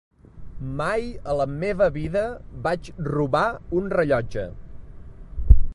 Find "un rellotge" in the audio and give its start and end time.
3.81-4.47